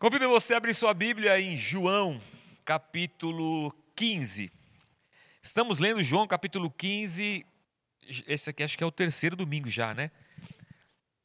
[0.00, 2.18] Convido você a abrir sua Bíblia em João,
[2.64, 4.50] capítulo 15.
[5.42, 7.44] Estamos lendo João, capítulo 15.
[8.26, 10.10] Esse aqui acho que é o terceiro domingo já, né?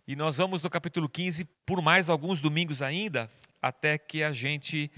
[0.05, 3.31] E nós vamos no capítulo 15 por mais alguns domingos ainda,
[3.61, 4.91] até que a gente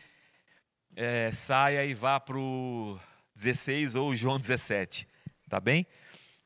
[0.96, 3.00] é, saia e vá para o
[3.36, 5.08] 16 ou João 17,
[5.48, 5.86] tá bem?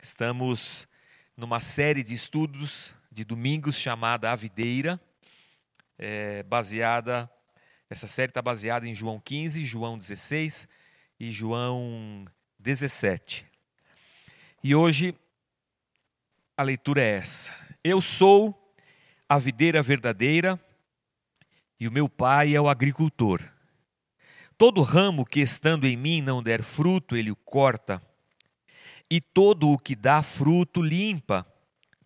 [0.04, 0.86] Estamos
[1.38, 5.00] numa série de estudos de domingos chamada A Videira,
[6.02, 7.32] é, baseada,
[7.88, 10.68] essa série está baseada em João 15, João 16
[11.20, 12.26] e João
[12.58, 13.46] 17.
[14.64, 15.16] E hoje
[16.58, 18.76] a leitura é essa: Eu sou
[19.30, 20.60] a videira verdadeira
[21.80, 23.40] e o meu pai é o agricultor.
[24.58, 28.02] Todo ramo que estando em mim não der fruto, ele o corta
[29.10, 31.46] e todo o que dá fruto limpa,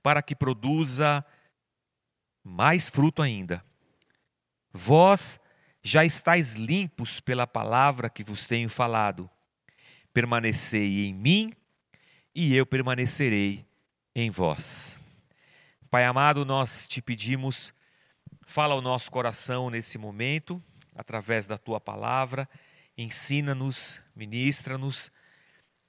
[0.02, 1.24] para que produza
[2.44, 3.64] mais fruto ainda.
[4.78, 5.40] Vós
[5.82, 9.30] já estáis limpos pela palavra que vos tenho falado.
[10.14, 11.54] Permanecei em mim
[12.36, 13.66] e eu permanecerei
[14.14, 15.00] em vós.
[15.90, 17.74] Pai amado, nós te pedimos,
[18.46, 20.62] fala ao nosso coração nesse momento,
[20.94, 22.48] através da tua palavra,
[22.98, 25.10] ensina-nos, ministra-nos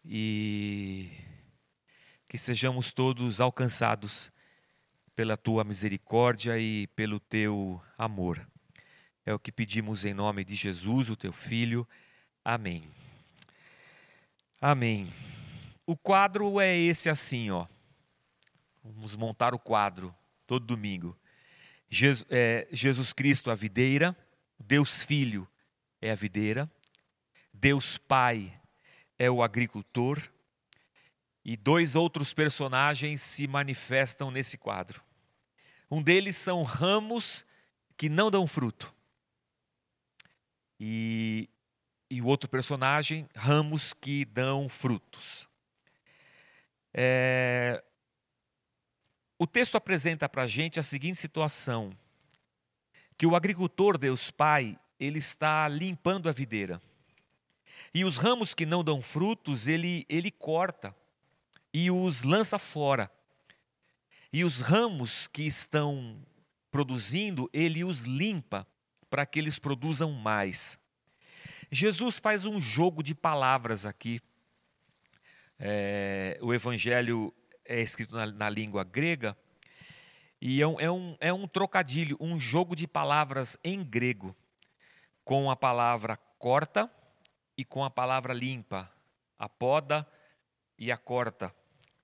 [0.05, 1.11] e
[2.29, 4.31] que sejamos todos alcançados
[5.17, 8.47] pela tua misericórdia e pelo teu amor.
[9.27, 11.87] É o que pedimos em nome de Jesus, o teu filho.
[12.45, 12.81] Amém.
[14.61, 15.13] Amém.
[15.85, 17.67] O quadro é esse assim, ó.
[18.85, 20.15] Vamos montar o quadro
[20.47, 21.19] todo domingo.
[21.91, 24.17] Jesus, é, Jesus Cristo, a videira.
[24.61, 25.49] Deus Filho
[26.01, 26.71] é a videira.
[27.53, 28.57] Deus Pai
[29.19, 30.23] é o agricultor
[31.45, 35.03] e dois outros personagens se manifestam nesse quadro.
[35.91, 37.45] Um deles são ramos
[37.97, 38.95] que não dão fruto.
[40.79, 41.49] E,
[42.11, 45.49] e o outro personagem, ramos que dão frutos.
[46.93, 47.83] É,
[49.39, 51.93] o texto apresenta para a gente a seguinte situação:
[53.19, 56.81] que o agricultor, Deus Pai, ele está limpando a videira.
[57.95, 60.95] E os ramos que não dão frutos, ele, ele corta
[61.73, 63.11] e os lança fora.
[64.33, 66.17] E os ramos que estão
[66.71, 68.67] produzindo, ele os limpa
[69.17, 70.79] para que eles produzam mais.
[71.71, 74.21] Jesus faz um jogo de palavras aqui.
[75.59, 77.33] É, o evangelho
[77.65, 79.35] é escrito na, na língua grega
[80.39, 84.37] e é um, é, um, é um trocadilho, um jogo de palavras em grego,
[85.25, 86.91] com a palavra corta
[87.57, 88.93] e com a palavra limpa,
[89.39, 90.07] a poda
[90.79, 91.55] e a corta.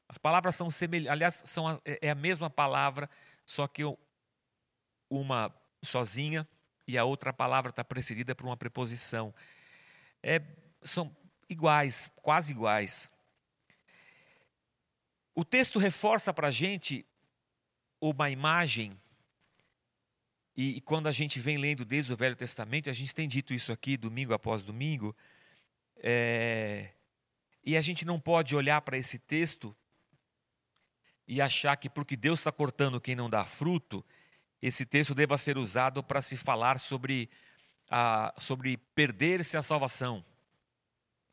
[0.09, 3.07] As palavras são semelhantes, aliás, são a, é, é a mesma palavra,
[3.45, 3.83] só que
[5.11, 6.49] uma sozinha
[6.87, 9.35] e a outra palavra está precedida por uma preposição.
[10.23, 10.41] É,
[10.83, 11.15] são
[11.49, 13.09] iguais, quase iguais.
[15.35, 17.07] O texto reforça para a gente
[18.01, 19.01] uma imagem
[20.55, 23.55] e, e, quando a gente vem lendo desde o Velho Testamento, a gente tem dito
[23.55, 25.17] isso aqui domingo após domingo,
[25.97, 26.91] é,
[27.65, 29.75] e a gente não pode olhar para esse texto
[31.27, 34.05] e achar que porque Deus está cortando quem não dá fruto,
[34.63, 37.29] esse texto deva ser usado para se falar sobre,
[37.91, 40.25] a, sobre perder-se a salvação.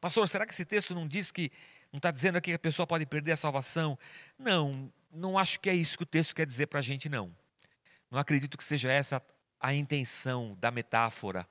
[0.02, 1.52] Pastor, será que esse texto não diz que,
[1.92, 3.98] não está dizendo aqui que a pessoa pode perder a salvação?
[4.38, 7.36] Não, não acho que é isso que o texto quer dizer para a gente, não.
[8.10, 9.22] Não acredito que seja essa
[9.60, 11.48] a intenção da metáfora.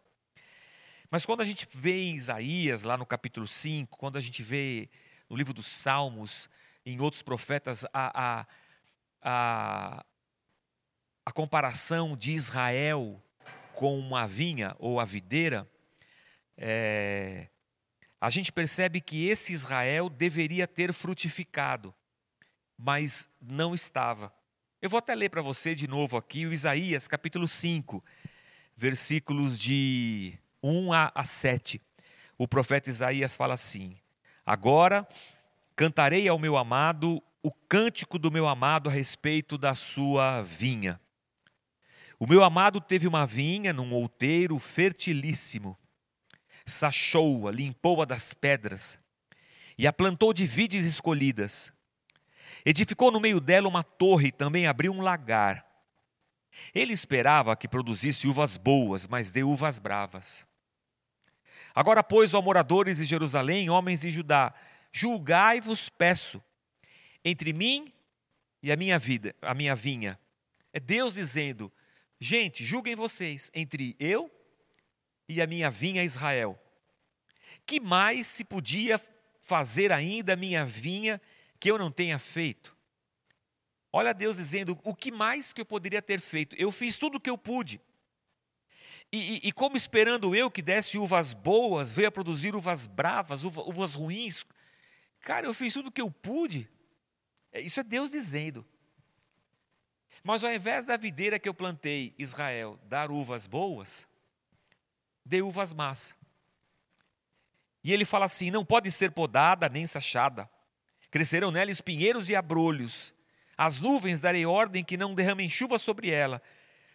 [1.10, 4.88] Mas quando a gente vê em Isaías, lá no capítulo 5, quando a gente vê
[5.28, 6.48] no livro dos Salmos,
[6.84, 8.46] em outros profetas, a, a,
[9.22, 10.06] a,
[11.28, 13.22] a comparação de Israel
[13.74, 15.70] com uma vinha ou a videira,
[16.56, 17.48] é,
[18.18, 21.94] a gente percebe que esse Israel deveria ter frutificado,
[22.78, 24.32] mas não estava.
[24.80, 28.02] Eu vou até ler para você de novo aqui o Isaías capítulo 5,
[28.74, 30.32] versículos de
[30.62, 31.78] 1 a 7.
[32.38, 34.00] O profeta Isaías fala assim:
[34.46, 35.06] Agora
[35.76, 40.98] cantarei ao meu amado o cântico do meu amado a respeito da sua vinha.
[42.18, 45.78] O meu amado teve uma vinha num outeiro fertilíssimo.
[46.66, 48.98] Sachou-a, limpou-a das pedras
[49.78, 51.72] e a plantou de vides escolhidas.
[52.66, 55.64] Edificou no meio dela uma torre e também abriu um lagar.
[56.74, 60.44] Ele esperava que produzisse uvas boas, mas deu uvas bravas.
[61.72, 64.52] Agora, pois, ó moradores de Jerusalém, homens de Judá,
[64.90, 66.42] julgai-vos, peço,
[67.24, 67.92] entre mim
[68.60, 70.18] e a minha vida, a minha vinha.
[70.72, 71.72] É Deus dizendo:
[72.20, 74.30] gente, julguem vocês entre eu
[75.28, 76.58] e a minha vinha Israel.
[77.66, 79.00] Que mais se podia
[79.40, 81.20] fazer ainda a minha vinha
[81.60, 82.76] que eu não tenha feito?
[83.92, 86.56] Olha Deus dizendo: o que mais que eu poderia ter feito?
[86.56, 87.80] Eu fiz tudo o que eu pude.
[89.10, 93.42] E, e, e, como esperando eu que desse uvas boas, veio a produzir uvas bravas,
[93.42, 94.44] uvas, uvas ruins.
[95.20, 96.68] Cara, eu fiz tudo o que eu pude.
[97.50, 98.66] É, isso é Deus dizendo.
[100.28, 104.06] Mas ao invés da videira que eu plantei, Israel, dar uvas boas,
[105.24, 106.14] dê uvas más.
[107.82, 110.46] E ele fala assim: não pode ser podada nem sachada.
[111.10, 113.14] Crescerão nela espinheiros e abrolhos.
[113.56, 116.42] As nuvens darei ordem que não derramem chuva sobre ela,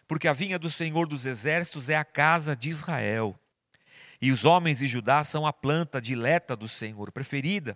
[0.08, 3.36] porque a vinha do Senhor dos Exércitos é a casa de Israel.
[4.22, 7.76] E os homens de Judá são a planta dileta do Senhor, preferida.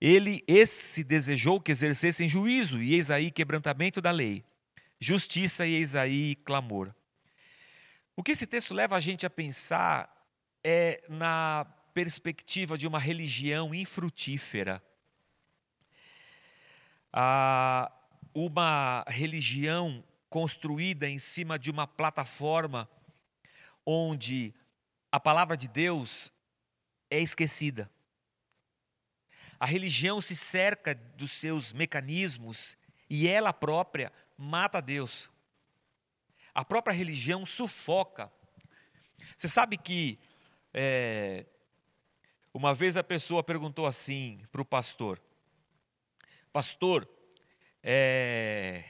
[0.00, 4.44] Ele, esse desejou que exercessem juízo, e eis aí quebrantamento da lei,
[5.00, 6.94] justiça e eis aí clamor.
[8.16, 10.10] O que esse texto leva a gente a pensar
[10.62, 14.82] é na perspectiva de uma religião infrutífera.
[17.12, 17.90] Ah,
[18.34, 22.88] uma religião construída em cima de uma plataforma
[23.86, 24.52] onde
[25.12, 26.32] a palavra de Deus
[27.08, 27.88] é esquecida.
[29.58, 32.76] A religião se cerca dos seus mecanismos
[33.08, 35.30] e ela própria mata Deus.
[36.54, 38.30] A própria religião sufoca.
[39.36, 40.18] Você sabe que
[40.72, 41.46] é,
[42.52, 45.20] uma vez a pessoa perguntou assim para o pastor:
[46.52, 47.08] Pastor,
[47.82, 48.84] é,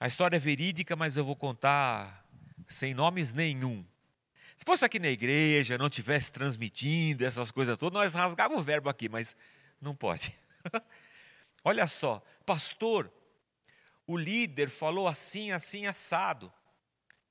[0.00, 2.26] a história é verídica, mas eu vou contar
[2.68, 3.84] sem nomes nenhum.
[4.64, 8.88] Se fosse aqui na igreja, não tivesse transmitindo essas coisas todas, nós rasgávamos o verbo
[8.88, 9.36] aqui, mas
[9.78, 10.34] não pode.
[11.62, 13.12] Olha só, pastor,
[14.06, 16.50] o líder falou assim, assim, assado.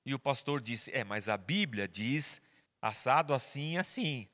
[0.06, 2.39] E o pastor disse: É, mas a Bíblia diz
[2.80, 4.29] assado assim, assim.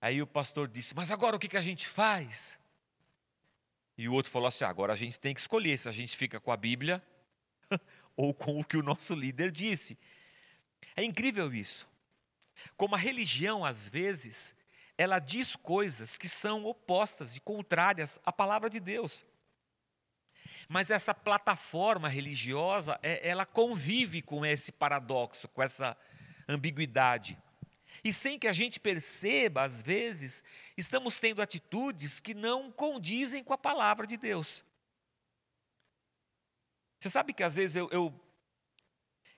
[0.00, 2.58] Aí o pastor disse: Mas agora o que, que a gente faz?
[3.96, 6.40] E o outro falou assim: agora a gente tem que escolher se a gente fica
[6.40, 7.00] com a Bíblia
[8.16, 9.96] ou com o que o nosso líder disse.
[10.96, 11.88] É incrível isso.
[12.76, 14.54] Como a religião, às vezes,
[14.96, 19.24] ela diz coisas que são opostas e contrárias à palavra de Deus.
[20.68, 25.96] Mas essa plataforma religiosa, é, ela convive com esse paradoxo, com essa
[26.48, 27.38] ambiguidade.
[28.04, 30.44] E sem que a gente perceba, às vezes,
[30.76, 34.64] estamos tendo atitudes que não condizem com a palavra de Deus.
[37.00, 38.14] Você sabe que às vezes eu, eu,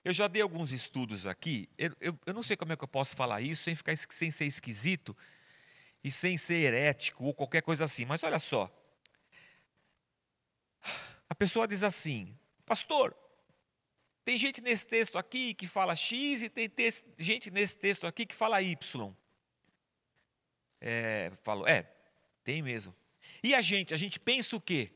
[0.03, 2.87] eu já dei alguns estudos aqui, eu, eu, eu, não sei como é que eu
[2.87, 5.15] posso falar isso sem, ficar, sem ser esquisito
[6.03, 8.69] e sem ser herético ou qualquer coisa assim, mas olha só.
[11.29, 13.15] A pessoa diz assim, pastor,
[14.25, 16.69] tem gente nesse texto aqui que fala X e tem
[17.17, 19.15] gente nesse texto aqui que fala Y.
[20.81, 21.89] É, falo, é,
[22.43, 22.93] tem mesmo.
[23.41, 24.91] E a gente, a gente pensa o quê?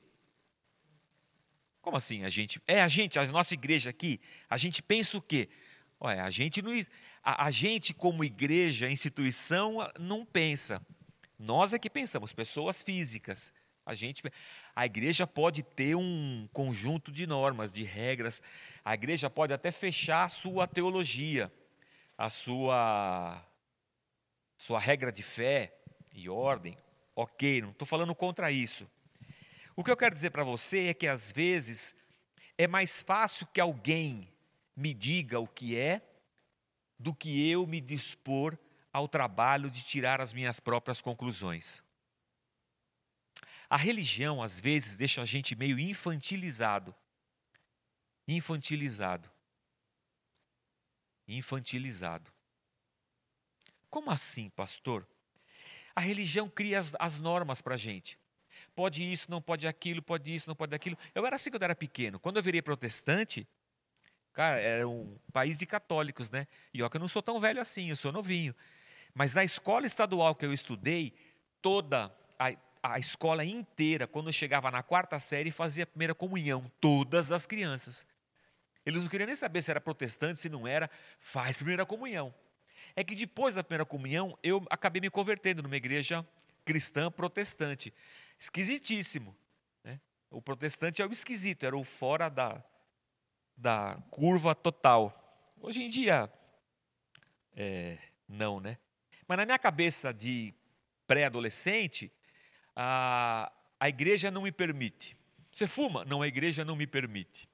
[1.88, 2.62] Como assim a gente?
[2.68, 4.20] É a gente, a nossa igreja aqui,
[4.50, 5.48] a gente pensa o quê?
[5.98, 6.74] Olha, a gente não,
[7.24, 10.86] a, a gente como igreja, instituição, não pensa.
[11.40, 13.54] Nós é que pensamos, pessoas físicas.
[13.86, 14.22] A gente,
[14.76, 18.42] a igreja pode ter um conjunto de normas, de regras.
[18.84, 21.50] A igreja pode até fechar a sua teologia,
[22.18, 23.42] a sua
[24.58, 25.74] sua regra de fé
[26.14, 26.78] e ordem.
[27.16, 28.86] OK, não estou falando contra isso.
[29.80, 31.94] O que eu quero dizer para você é que às vezes
[32.58, 34.28] é mais fácil que alguém
[34.76, 36.02] me diga o que é
[36.98, 38.58] do que eu me dispor
[38.92, 41.84] ao trabalho de tirar as minhas próprias conclusões.
[43.70, 46.96] A religião, às vezes, deixa a gente meio infantilizado.
[48.28, 49.30] Infantilizado.
[51.28, 52.34] Infantilizado.
[53.92, 55.08] Como assim, pastor?
[55.96, 58.18] A religião cria as, as normas para a gente.
[58.76, 60.98] Pode isso, não pode aquilo, pode isso, não pode aquilo.
[61.14, 62.20] Eu era assim quando eu era pequeno.
[62.20, 63.48] Quando eu virei protestante,
[64.34, 66.48] cara, era um país de católicos, né?
[66.74, 68.54] E ó, que eu não sou tão velho assim, eu sou novinho.
[69.14, 71.14] Mas na escola estadual que eu estudei,
[71.62, 77.32] toda a, a escola inteira, quando chegava na quarta série, fazia a primeira comunhão, todas
[77.32, 78.06] as crianças.
[78.86, 82.34] Eles não queriam nem saber se era protestante, se não era, faz primeira comunhão.
[82.96, 86.26] É que depois da primeira comunhão, eu acabei me convertendo numa igreja
[86.64, 87.94] cristã protestante.
[88.40, 89.36] Esquisitíssimo.
[89.84, 90.00] Né?
[90.30, 92.64] O protestante é o esquisito, era o fora da,
[93.56, 95.56] da curva total.
[95.60, 96.32] Hoje em dia,
[97.56, 98.78] é, não, né?
[99.28, 100.54] Mas na minha cabeça de
[101.08, 102.12] pré-adolescente,
[102.76, 105.18] a, a igreja não me permite.
[105.52, 106.06] Você fuma?
[106.06, 107.50] Não, a igreja não me permite.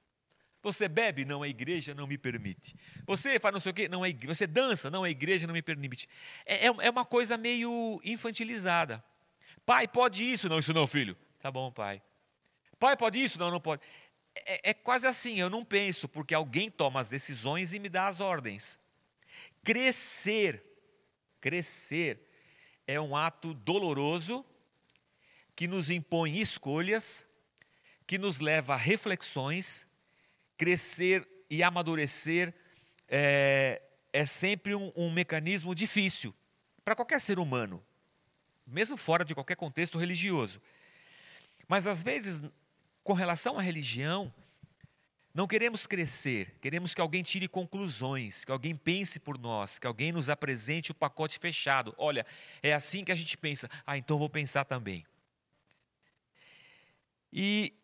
[0.62, 1.24] Você bebe?
[1.24, 2.74] Não, a igreja não me permite.
[3.06, 3.88] Você faz não sei o quê?
[3.88, 4.34] Não, a igreja.
[4.34, 4.90] Você dança?
[4.90, 6.08] Não, a igreja não me permite.
[6.44, 9.04] É, é, é uma coisa meio infantilizada.
[9.66, 10.48] Pai, pode isso?
[10.48, 11.16] Não, isso não, filho.
[11.40, 12.02] Tá bom, pai.
[12.78, 13.38] Pai, pode isso?
[13.38, 13.82] Não, não pode.
[14.34, 18.08] É, é quase assim, eu não penso, porque alguém toma as decisões e me dá
[18.08, 18.78] as ordens.
[19.62, 20.62] Crescer,
[21.40, 22.20] crescer
[22.86, 24.44] é um ato doloroso
[25.56, 27.26] que nos impõe escolhas,
[28.06, 29.86] que nos leva a reflexões.
[30.56, 32.54] Crescer e amadurecer
[33.08, 33.80] é,
[34.12, 36.34] é sempre um, um mecanismo difícil
[36.84, 37.84] para qualquer ser humano,
[38.66, 40.60] mesmo fora de qualquer contexto religioso.
[41.68, 42.40] Mas às vezes
[43.04, 44.32] com relação à religião,
[45.34, 50.10] não queremos crescer, queremos que alguém tire conclusões, que alguém pense por nós, que alguém
[50.10, 51.94] nos apresente o pacote fechado.
[51.98, 52.24] Olha,
[52.62, 53.68] é assim que a gente pensa.
[53.86, 55.04] Ah, então vou pensar também.
[57.32, 57.74] E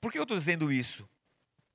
[0.00, 1.08] por que eu estou dizendo isso?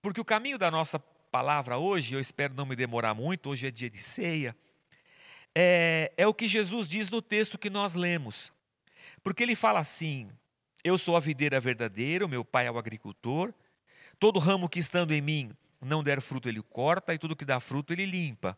[0.01, 3.71] Porque o caminho da nossa palavra hoje, eu espero não me demorar muito, hoje é
[3.71, 4.55] dia de ceia,
[5.55, 8.51] é, é o que Jesus diz no texto que nós lemos.
[9.23, 10.29] Porque ele fala assim:
[10.83, 13.53] eu sou a videira verdadeira, o meu pai é o agricultor.
[14.19, 17.59] Todo ramo que estando em mim não der fruto, ele corta, e tudo que dá
[17.59, 18.57] fruto, ele limpa,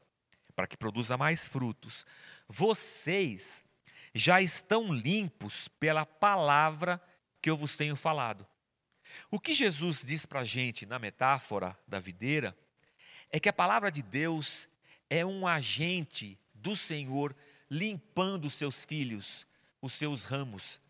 [0.55, 2.05] para que produza mais frutos.
[2.47, 3.63] Vocês
[4.13, 7.01] já estão limpos pela palavra
[7.41, 8.47] que eu vos tenho falado.
[9.31, 12.55] O que Jesus diz para a gente na metáfora da videira
[13.29, 14.67] é que a palavra de Deus
[15.09, 17.35] é um agente do Senhor
[17.69, 19.45] limpando os seus filhos,
[19.79, 20.81] os seus ramos,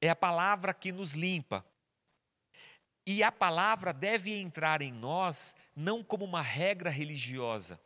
[0.00, 1.64] é a palavra que nos limpa.
[3.06, 7.80] E a palavra deve entrar em nós não como uma regra religiosa,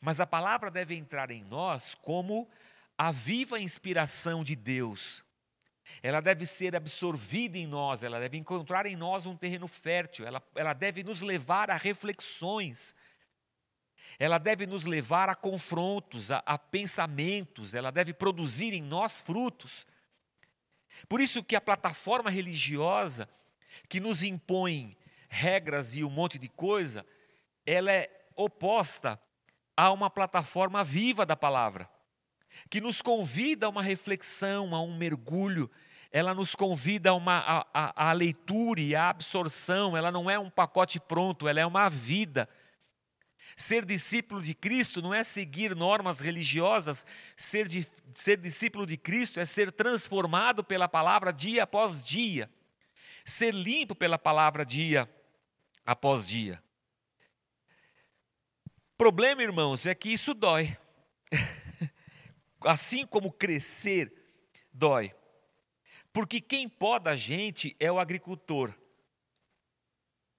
[0.00, 2.50] mas a palavra deve entrar em nós como
[2.98, 5.24] a viva inspiração de Deus.
[6.02, 10.42] Ela deve ser absorvida em nós, ela deve encontrar em nós um terreno fértil, ela,
[10.56, 12.94] ela deve nos levar a reflexões,
[14.20, 19.86] ela deve nos levar a confrontos, a, a pensamentos, ela deve produzir em nós frutos.
[21.08, 23.26] Por isso que a plataforma religiosa
[23.88, 24.94] que nos impõe
[25.26, 27.06] regras e um monte de coisa,
[27.64, 29.18] ela é oposta
[29.74, 31.88] a uma plataforma viva da palavra,
[32.68, 35.70] que nos convida a uma reflexão, a um mergulho,
[36.12, 40.38] ela nos convida a uma a, a, a leitura e a absorção, ela não é
[40.38, 42.46] um pacote pronto, ela é uma vida
[43.60, 47.04] Ser discípulo de Cristo não é seguir normas religiosas,
[47.36, 52.50] ser, de, ser discípulo de Cristo é ser transformado pela palavra dia após dia,
[53.22, 55.06] ser limpo pela palavra dia
[55.84, 56.58] após dia.
[58.96, 60.74] Problema, irmãos, é que isso dói.
[62.64, 64.10] assim como crescer
[64.72, 65.14] dói.
[66.14, 68.74] Porque quem poda a gente é o agricultor.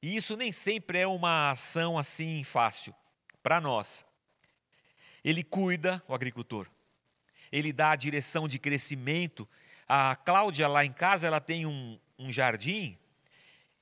[0.02, 2.96] E isso nem sempre é uma ação assim fácil
[3.42, 4.06] para nós.
[5.24, 6.68] Ele cuida, o agricultor.
[7.52, 9.48] Ele dá a direção de crescimento.
[9.88, 12.98] A Cláudia, lá em casa, ela tem um, um jardim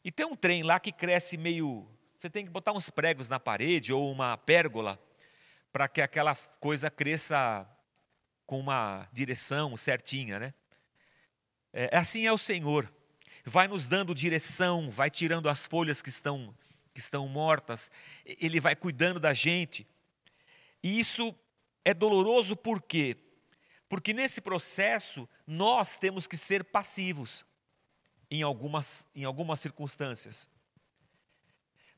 [0.04, 1.88] e tem um trem lá que cresce meio.
[2.18, 5.00] Você tem que botar uns pregos na parede ou uma pérgola
[5.72, 7.68] para que aquela coisa cresça
[8.46, 10.54] com uma direção certinha, né?
[11.72, 12.92] É, assim é o Senhor.
[13.46, 16.56] Vai nos dando direção, vai tirando as folhas que estão
[17.00, 17.90] que estão mortas,
[18.26, 19.88] Ele vai cuidando da gente.
[20.84, 21.34] E isso
[21.86, 23.16] é doloroso por quê?
[23.88, 27.46] Porque nesse processo nós temos que ser passivos
[28.30, 30.50] em algumas, em algumas circunstâncias.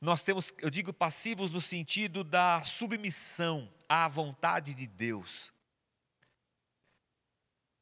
[0.00, 5.52] Nós temos, eu digo passivos no sentido da submissão à vontade de Deus.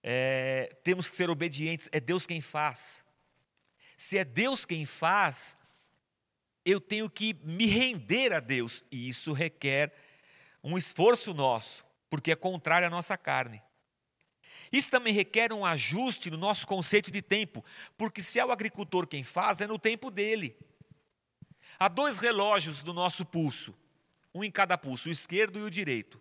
[0.02, 3.04] É, temos que ser obedientes, é Deus quem faz.
[3.96, 5.56] Se é Deus quem faz,
[6.64, 9.92] eu tenho que me render a Deus, e isso requer
[10.62, 13.62] um esforço nosso, porque é contrário à nossa carne.
[14.72, 17.64] Isso também requer um ajuste no nosso conceito de tempo,
[17.96, 20.56] porque se é o agricultor quem faz, é no tempo dele.
[21.78, 23.74] Há dois relógios do nosso pulso,
[24.34, 26.20] um em cada pulso, o esquerdo e o direito.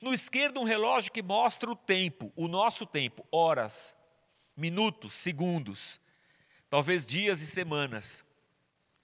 [0.00, 3.96] No esquerdo, um relógio que mostra o tempo, o nosso tempo, horas,
[4.56, 6.00] minutos, segundos,
[6.70, 8.22] talvez dias e semanas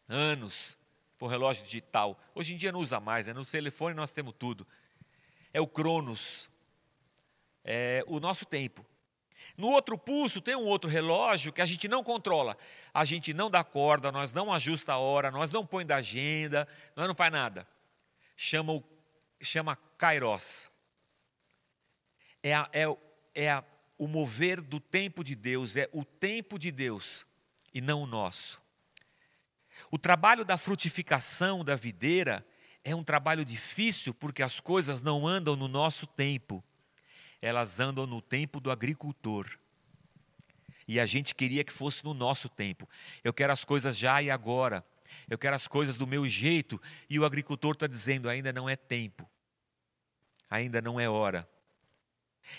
[0.09, 0.77] anos,
[1.17, 2.19] for relógio digital.
[2.35, 3.33] Hoje em dia não usa mais, né?
[3.33, 4.67] no telefone nós temos tudo.
[5.53, 6.51] É o Cronos,
[7.65, 8.85] é o nosso tempo.
[9.57, 12.57] No outro pulso tem um outro relógio que a gente não controla.
[12.93, 16.67] A gente não dá corda, nós não ajusta a hora, nós não põe da agenda,
[16.97, 17.67] nós não faz nada.
[18.37, 18.85] Chama, o,
[19.41, 20.71] chama Kairos.
[22.43, 22.85] É, a, é,
[23.35, 23.65] é a,
[23.97, 27.25] o mover do tempo de Deus, é o tempo de Deus
[27.73, 28.64] e não o nosso.
[29.95, 32.45] O trabalho da frutificação da videira
[32.83, 36.65] é um trabalho difícil porque as coisas não andam no nosso tempo,
[37.41, 39.47] elas andam no tempo do agricultor.
[40.89, 42.89] E a gente queria que fosse no nosso tempo.
[43.23, 44.85] Eu quero as coisas já e agora.
[45.31, 46.83] Eu quero as coisas do meu jeito.
[47.09, 49.31] E o agricultor está dizendo: ainda não é tempo.
[50.51, 51.49] Ainda não é hora.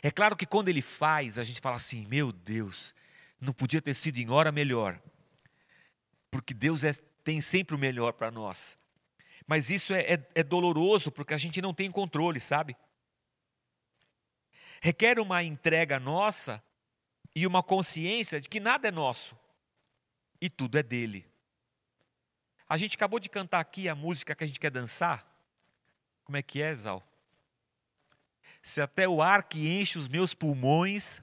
[0.02, 2.96] É claro que quando ele faz, a gente fala assim: meu Deus,
[3.42, 4.98] não podia ter sido em hora melhor.
[6.32, 6.94] Porque Deus é,
[7.26, 8.78] tem sempre o melhor para nós.
[9.48, 12.78] Mas isso é, é, é doloroso porque a gente não tem controle, sabe?
[14.80, 16.64] Requer uma entrega nossa
[17.36, 19.38] e uma consciência de que nada é nosso
[20.40, 21.28] e tudo é dele.
[22.70, 25.28] A gente acabou de cantar aqui a música que a gente quer dançar.
[26.24, 27.04] Como é que é, Zal?
[28.62, 31.22] Se até o ar que enche os meus pulmões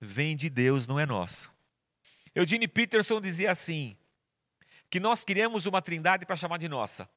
[0.00, 1.52] vem de Deus, não é nosso.
[2.34, 3.96] Eugene Peterson dizia assim:
[4.90, 7.08] que nós queremos uma trindade para chamar de nossa.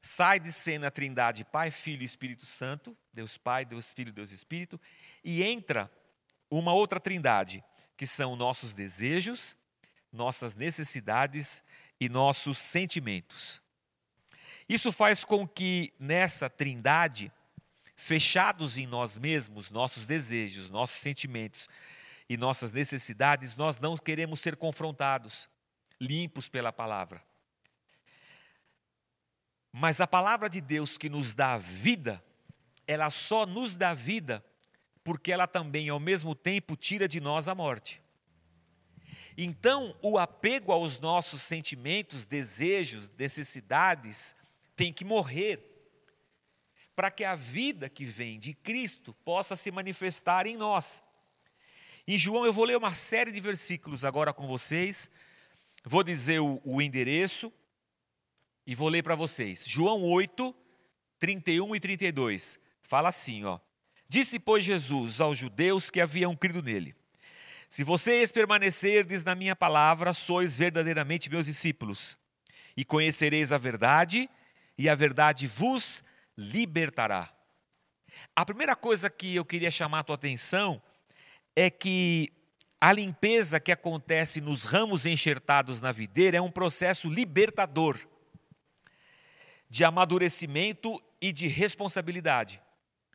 [0.00, 4.32] Sai de cena a trindade Pai, Filho e Espírito Santo, Deus Pai, Deus Filho, Deus
[4.32, 4.80] Espírito,
[5.24, 5.90] e entra
[6.50, 7.64] uma outra trindade,
[7.96, 9.56] que são nossos desejos,
[10.12, 11.62] nossas necessidades
[12.00, 13.62] e nossos sentimentos.
[14.68, 17.32] Isso faz com que nessa trindade,
[17.94, 21.68] fechados em nós mesmos, nossos desejos, nossos sentimentos
[22.28, 25.48] e nossas necessidades, nós não queremos ser confrontados
[26.02, 27.22] limpos pela palavra.
[29.72, 32.22] Mas a palavra de Deus que nos dá vida,
[32.86, 34.44] ela só nos dá vida
[35.04, 38.02] porque ela também, ao mesmo tempo, tira de nós a morte.
[39.36, 44.36] Então, o apego aos nossos sentimentos, desejos, necessidades,
[44.76, 45.68] tem que morrer,
[46.94, 51.02] para que a vida que vem de Cristo possa se manifestar em nós.
[52.06, 55.10] Em João, eu vou ler uma série de versículos agora com vocês,
[55.84, 57.52] Vou dizer o, o endereço
[58.66, 59.64] e vou ler para vocês.
[59.66, 60.54] João 8,
[61.18, 62.58] 31 e 32.
[62.82, 63.58] Fala assim, ó.
[64.08, 66.94] Disse, pois, Jesus aos judeus que haviam crido nele:
[67.68, 72.18] Se vocês permanecerdes na minha palavra, sois verdadeiramente meus discípulos,
[72.76, 74.28] e conhecereis a verdade,
[74.76, 76.04] e a verdade vos
[76.36, 77.32] libertará.
[78.36, 80.82] A primeira coisa que eu queria chamar a tua atenção
[81.56, 82.30] é que
[82.82, 87.96] a limpeza que acontece nos ramos enxertados na videira é um processo libertador
[89.70, 92.60] de amadurecimento e de responsabilidade.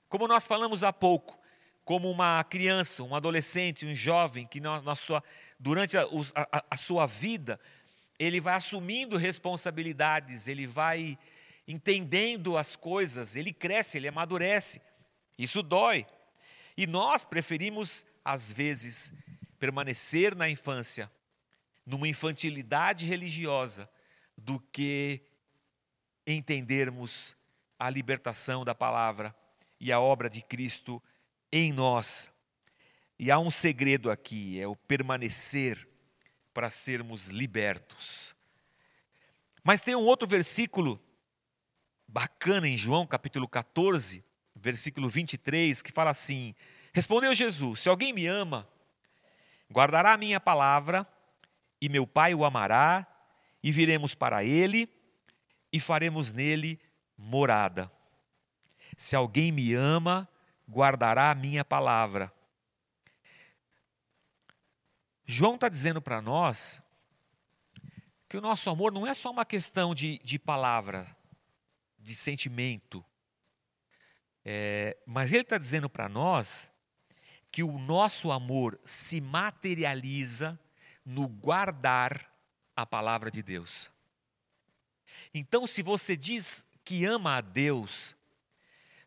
[0.08, 1.38] Como nós falamos há pouco,
[1.84, 5.22] como uma criança, um adolescente, um jovem que na, na sua,
[5.60, 7.60] durante a, a, a sua vida
[8.18, 11.20] ele vai assumindo responsabilidades, ele vai
[11.68, 14.82] entendendo as coisas, ele cresce, ele amadurece.
[15.38, 16.06] Isso dói.
[16.78, 19.12] E nós preferimos, às vezes,
[19.60, 21.12] permanecer na infância,
[21.86, 23.90] numa infantilidade religiosa,
[24.38, 25.22] do que
[26.26, 27.36] entendermos
[27.80, 29.36] a libertação da palavra
[29.80, 31.02] e a obra de Cristo
[31.52, 32.30] em nós.
[33.20, 35.88] E há um segredo aqui, é o permanecer
[36.54, 38.36] para sermos libertos.
[39.64, 41.02] Mas tem um outro versículo
[42.08, 44.24] bacana em João capítulo 14,
[44.56, 46.56] versículo 23, que fala assim:
[46.94, 48.68] Respondeu Jesus: Se alguém me ama,
[49.72, 51.08] Guardará a minha palavra,
[51.82, 53.06] e meu Pai o amará,
[53.62, 54.90] e viremos para ele,
[55.72, 56.80] e faremos nele
[57.18, 57.92] morada.
[58.98, 60.28] Se alguém me ama,
[60.70, 62.32] guardará a minha palavra.
[65.26, 66.82] João está dizendo para nós
[68.30, 71.16] que o nosso amor não é só uma questão de, de palavra,
[72.00, 73.04] de sentimento,
[74.44, 76.72] é, mas ele está dizendo para nós
[77.58, 80.60] que o nosso amor se materializa
[81.04, 82.32] no guardar
[82.76, 83.90] a palavra de Deus.
[85.34, 88.16] Então, se você diz que ama a Deus,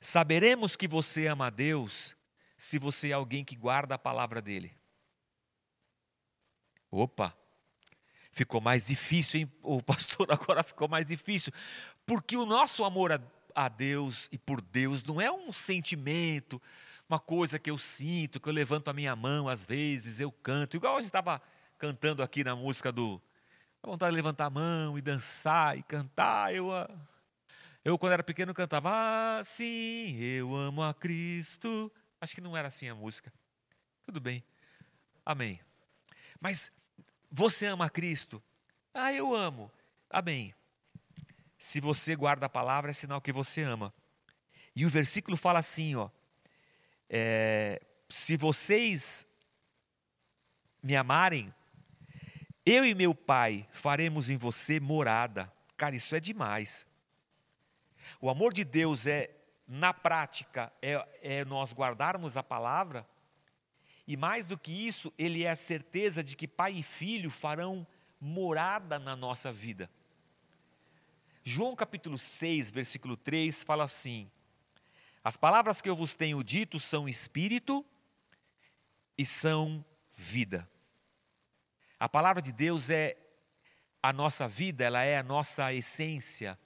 [0.01, 2.17] saberemos que você ama a Deus
[2.59, 4.77] se você é alguém que guarda a palavra dele.
[6.91, 7.33] Opa,
[8.33, 9.53] ficou mais difícil, hein?
[9.63, 11.53] O pastor agora ficou mais difícil,
[12.05, 13.21] porque o nosso amor a,
[13.55, 16.61] a Deus e por Deus não é um sentimento,
[17.11, 20.77] uma coisa que eu sinto, que eu levanto a minha mão às vezes, eu canto,
[20.77, 21.42] igual a gente estava
[21.77, 23.20] cantando aqui na música do.
[23.83, 26.55] A vontade de levantar a mão e dançar e cantar.
[26.55, 26.88] Eu, ah,
[27.85, 31.90] eu quando era pequeno, cantava, ah, sim, eu amo a Cristo.
[32.20, 33.33] Acho que não era assim a música.
[34.07, 34.44] Tudo bem.
[35.27, 35.59] Amém.
[36.38, 36.70] Mas
[37.29, 38.40] você ama a Cristo?
[38.94, 39.68] Ah, eu amo.
[40.09, 40.55] Amém.
[41.59, 43.92] Se você guarda a palavra, é sinal que você ama.
[44.77, 46.09] E o versículo fala assim, ó
[47.11, 49.27] é, se vocês
[50.83, 51.53] me amarem,
[52.64, 55.51] Eu e meu pai faremos em você morada.
[55.77, 56.87] Cara, isso é demais.
[58.20, 59.31] O amor de Deus é,
[59.66, 63.09] na prática, é, é nós guardarmos a palavra,
[64.07, 67.87] e mais do que isso, ele é a certeza de que pai e filho farão
[68.20, 69.90] morada na nossa vida.
[71.42, 74.31] João capítulo 6, versículo 3 fala assim:
[75.22, 77.85] As palavras que eu vos tenho dito são espírito
[79.18, 80.68] e são vida.
[81.98, 83.18] A palavra de Deus é
[84.02, 86.59] a nossa vida, ela é a nossa essência.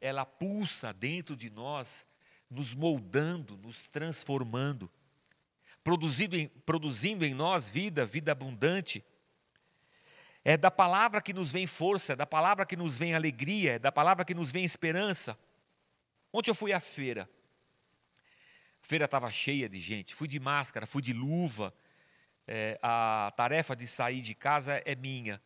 [0.00, 2.06] Ela pulsa dentro de nós,
[2.48, 4.88] nos moldando, nos transformando,
[5.82, 9.04] produzindo em, produzindo em nós vida, vida abundante.
[10.44, 13.78] É da palavra que nos vem força, é da palavra que nos vem alegria, é
[13.80, 15.36] da palavra que nos vem esperança.
[16.36, 17.30] Ontem eu fui à feira.
[18.82, 20.16] A feira estava cheia de gente.
[20.16, 21.72] Fui de máscara, fui de luva.
[22.44, 25.40] É, a tarefa de sair de casa é minha.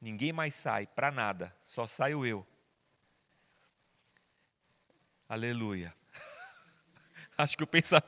[0.00, 2.46] Ninguém mais sai para nada, só saio eu.
[5.28, 5.94] Aleluia.
[7.36, 8.02] Acho que, o pensa...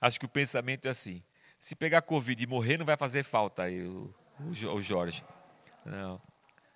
[0.00, 1.24] Acho que o pensamento é assim:
[1.58, 5.24] se pegar Covid e morrer, não vai fazer falta aí, o, o Jorge.
[5.84, 6.22] Não,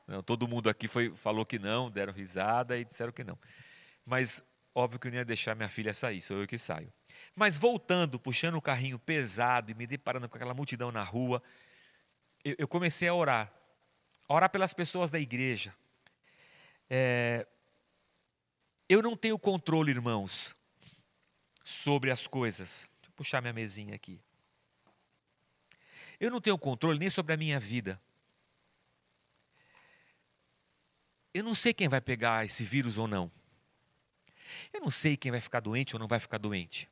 [0.08, 3.38] não, todo mundo aqui foi, falou que não, deram risada e disseram que não.
[4.04, 4.42] Mas
[4.74, 6.92] óbvio que eu não ia deixar minha filha sair, sou eu que saio.
[7.34, 11.42] Mas voltando, puxando o carrinho pesado e me deparando com aquela multidão na rua,
[12.44, 13.52] eu, eu comecei a orar
[14.28, 15.74] orar pelas pessoas da igreja.
[16.88, 17.46] É,
[18.88, 20.54] eu não tenho controle, irmãos,
[21.62, 22.88] sobre as coisas.
[23.00, 24.20] Deixa eu puxar minha mesinha aqui.
[26.20, 28.00] Eu não tenho controle nem sobre a minha vida.
[31.32, 33.30] Eu não sei quem vai pegar esse vírus ou não.
[34.72, 36.88] Eu não sei quem vai ficar doente ou não vai ficar doente.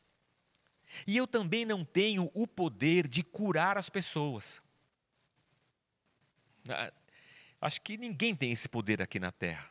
[1.07, 4.61] E eu também não tenho o poder de curar as pessoas.
[6.69, 6.93] Ah,
[7.63, 9.71] Acho que ninguém tem esse poder aqui na terra.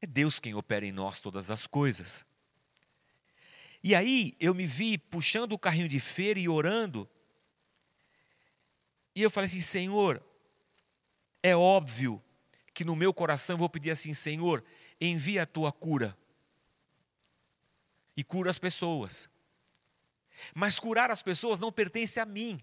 [0.00, 2.24] É Deus quem opera em nós todas as coisas.
[3.80, 7.08] E aí eu me vi puxando o carrinho de feira e orando.
[9.14, 10.20] E eu falei assim: Senhor,
[11.40, 12.20] é óbvio
[12.74, 14.64] que no meu coração eu vou pedir assim: Senhor,
[15.00, 16.18] envia a tua cura.
[18.16, 19.28] E cura as pessoas.
[20.54, 22.62] Mas curar as pessoas não pertence a mim.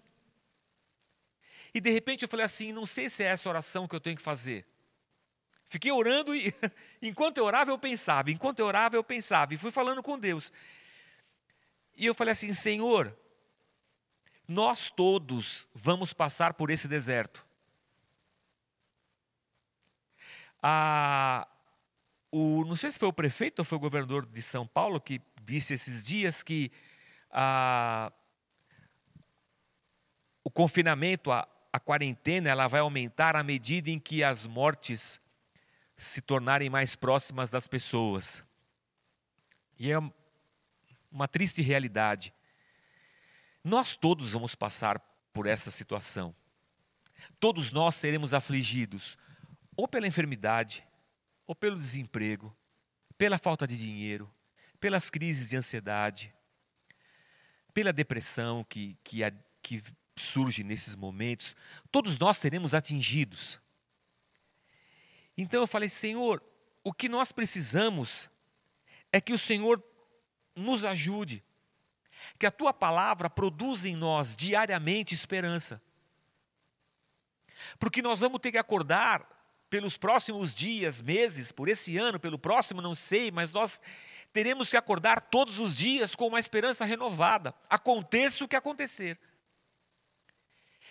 [1.74, 4.16] E de repente eu falei assim: não sei se é essa oração que eu tenho
[4.16, 4.66] que fazer.
[5.66, 6.54] Fiquei orando e
[7.02, 10.52] enquanto eu orava eu pensava, enquanto eu orava eu pensava, e fui falando com Deus.
[11.96, 13.16] E eu falei assim: Senhor,
[14.48, 17.46] nós todos vamos passar por esse deserto.
[20.62, 21.48] Ah,
[22.32, 25.20] o, não sei se foi o prefeito ou foi o governador de São Paulo que
[25.50, 26.72] disse esses dias que
[30.44, 35.20] o confinamento, a, a quarentena ela vai aumentar à medida em que as mortes
[35.98, 38.44] se tornarem mais próximas das pessoas.
[39.78, 39.98] E é
[41.12, 42.34] uma triste realidade.
[43.64, 45.00] Nós todos vamos passar
[45.34, 46.36] por essa situação.
[47.40, 49.18] Todos nós seremos afligidos,
[49.76, 50.88] ou pela enfermidade,
[51.46, 52.56] ou pelo desemprego,
[53.18, 54.32] pela falta de dinheiro,
[54.80, 56.34] pelas crises de ansiedade,
[57.74, 59.20] pela depressão que, que,
[59.62, 59.84] que
[60.16, 61.56] surge nesses momentos,
[61.92, 63.60] todos nós seremos atingidos.
[65.38, 66.44] Então eu falei, Senhor,
[66.84, 68.30] o que nós precisamos
[69.12, 69.84] é que o Senhor
[70.56, 71.44] nos ajude,
[72.38, 75.82] que a tua palavra produza em nós diariamente esperança.
[77.78, 79.28] Porque nós vamos ter que acordar
[79.70, 83.80] pelos próximos dias, meses, por esse ano, pelo próximo, não sei, mas nós
[84.32, 89.18] teremos que acordar todos os dias com uma esperança renovada, aconteça o que acontecer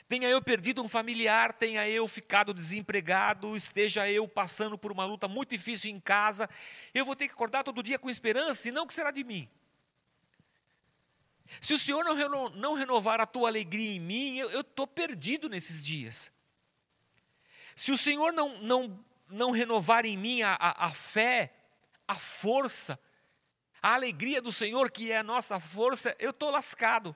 [0.08, 5.28] tenha eu perdido um familiar, tenha eu ficado desempregado, esteja eu passando por uma luta
[5.28, 6.48] muito difícil em casa,
[6.94, 9.46] eu vou ter que acordar todo dia com esperança, e não que será de mim.
[11.60, 15.84] Se o Senhor não, não renovar a tua alegria em mim, eu estou perdido nesses
[15.84, 16.32] dias.
[17.76, 21.52] Se o Senhor não, não, não renovar em mim a, a, a fé,
[22.06, 22.98] a força,
[23.82, 27.14] a alegria do Senhor, que é a nossa força, eu estou lascado.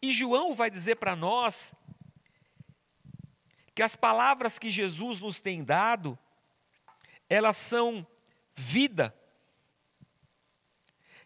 [0.00, 1.72] E João vai dizer para nós
[3.74, 6.18] que as palavras que Jesus nos tem dado,
[7.28, 8.06] elas são
[8.54, 9.14] vida.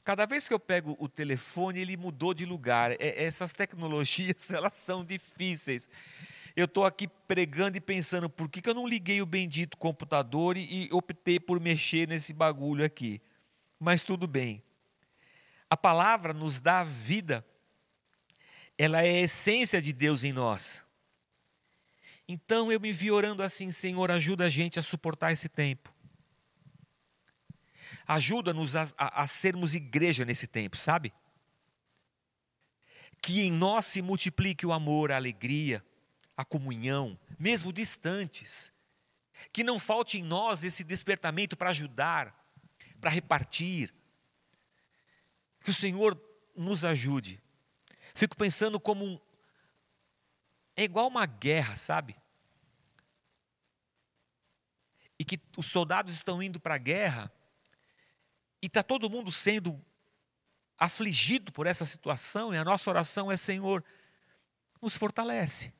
[0.05, 2.93] Cada vez que eu pego o telefone, ele mudou de lugar.
[2.93, 5.91] É, essas tecnologias, elas são difíceis.
[6.57, 10.57] Eu estou aqui pregando e pensando, por que, que eu não liguei o bendito computador
[10.57, 13.21] e, e optei por mexer nesse bagulho aqui?
[13.79, 14.63] Mas tudo bem.
[15.71, 17.45] A palavra nos dá vida
[18.79, 20.81] ela é a essência de Deus em nós.
[22.29, 25.93] Então eu me vi orando assim, Senhor, ajuda a gente a suportar esse tempo.
[28.07, 31.13] Ajuda-nos a, a, a sermos igreja nesse tempo, sabe?
[33.21, 35.85] Que em nós se multiplique o amor, a alegria,
[36.37, 38.73] a comunhão, mesmo distantes.
[39.53, 42.38] Que não falte em nós esse despertamento para ajudar,
[43.01, 43.95] para repartir.
[45.61, 46.21] Que o Senhor
[46.57, 47.43] nos ajude.
[48.15, 49.21] Fico pensando como um,
[50.77, 52.17] é igual uma guerra, sabe?
[55.19, 57.33] E que os soldados estão indo para a guerra
[58.63, 59.85] e está todo mundo sendo
[60.79, 63.85] afligido por essa situação, e a nossa oração é: Senhor,
[64.81, 65.73] nos fortalece,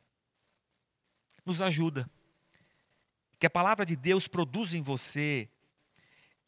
[1.45, 2.11] nos ajuda.
[3.39, 5.49] Que a palavra de Deus produza em você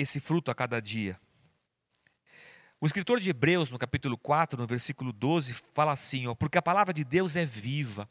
[0.01, 1.19] esse fruto a cada dia.
[2.81, 6.63] O escritor de Hebreus, no capítulo 4, no versículo 12, fala assim: ó, porque a
[6.63, 8.09] palavra de Deus é viva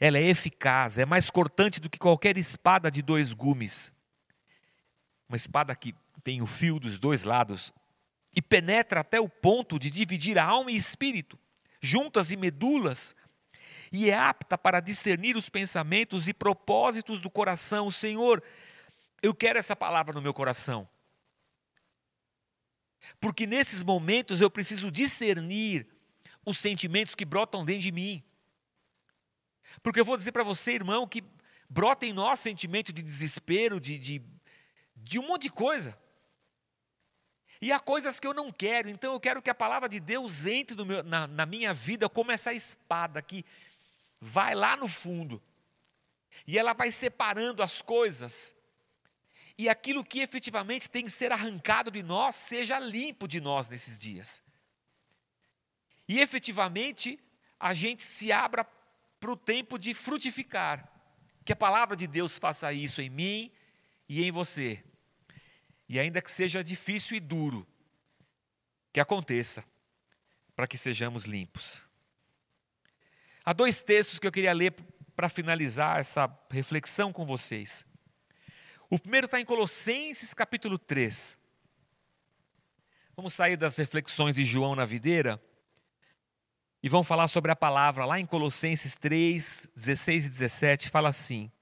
[0.00, 3.92] ela é eficaz, é mais cortante do que qualquer espada de dois gumes.
[5.28, 7.70] Uma espada que tem o fio dos dois lados
[8.34, 11.38] e penetra até o ponto de dividir a alma e espírito,
[11.82, 13.14] juntas e medulas,
[13.92, 17.90] e é apta para discernir os pensamentos e propósitos do coração.
[17.90, 18.42] Senhor,
[19.22, 20.88] eu quero essa palavra no meu coração.
[23.20, 25.86] Porque nesses momentos eu preciso discernir
[26.44, 28.22] os sentimentos que brotam dentro de mim.
[29.82, 31.22] Porque eu vou dizer para você, irmão, que
[31.68, 34.22] brota em nós sentimento de desespero, de, de,
[34.96, 35.96] de um monte de coisa.
[37.62, 40.46] E há coisas que eu não quero, então eu quero que a palavra de Deus
[40.46, 43.44] entre meu, na, na minha vida como essa espada que
[44.18, 45.42] vai lá no fundo.
[46.46, 48.54] E ela vai separando as coisas.
[49.60, 54.00] E aquilo que efetivamente tem que ser arrancado de nós, seja limpo de nós nesses
[54.00, 54.42] dias.
[56.08, 57.20] E efetivamente
[57.58, 60.90] a gente se abra para o tempo de frutificar.
[61.44, 63.52] Que a palavra de Deus faça isso em mim
[64.08, 64.82] e em você.
[65.86, 67.66] E ainda que seja difícil e duro,
[68.94, 69.62] que aconteça,
[70.56, 71.84] para que sejamos limpos.
[73.44, 74.74] Há dois textos que eu queria ler
[75.14, 77.84] para finalizar essa reflexão com vocês.
[78.92, 81.38] O primeiro está em Colossenses capítulo 3.
[83.14, 85.40] Vamos sair das reflexões de João na videira
[86.82, 91.52] e vão falar sobre a palavra lá em Colossenses 3, 16 e 17, fala assim: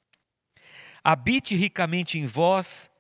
[1.05, 2.91] Habite ricamente em vós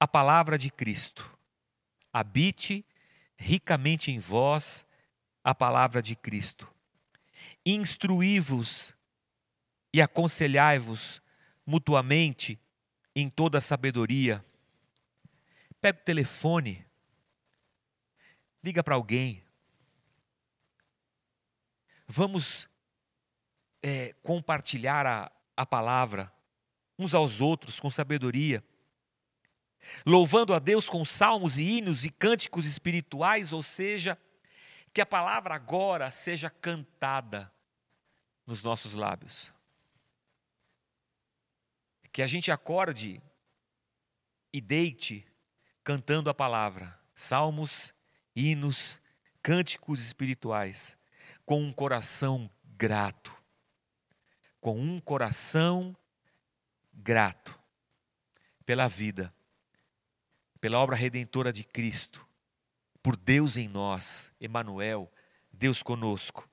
[0.00, 1.38] a palavra de Cristo.
[2.10, 2.82] Habite
[3.36, 4.86] ricamente em vós
[5.44, 6.72] a palavra de Cristo.
[7.66, 8.96] Instruí-vos
[9.92, 11.20] e aconselhai-vos
[11.66, 12.58] mutuamente
[13.14, 14.44] em toda sabedoria.
[15.80, 16.86] Pega o telefone,
[18.62, 19.42] liga para alguém,
[22.14, 22.68] Vamos
[23.82, 26.30] é, compartilhar a, a palavra
[26.98, 28.62] uns aos outros com sabedoria,
[30.04, 34.18] louvando a Deus com salmos e hinos e cânticos espirituais, ou seja,
[34.92, 37.50] que a palavra agora seja cantada
[38.46, 39.50] nos nossos lábios.
[42.12, 43.22] Que a gente acorde
[44.52, 45.26] e deite
[45.82, 47.92] cantando a palavra, salmos,
[48.36, 49.00] hinos,
[49.42, 50.96] cânticos espirituais
[51.46, 53.34] com um coração grato.
[54.60, 55.96] Com um coração
[56.92, 57.58] grato
[58.64, 59.34] pela vida,
[60.60, 62.28] pela obra redentora de Cristo,
[63.02, 65.10] por Deus em nós, Emanuel,
[65.52, 66.48] Deus conosco.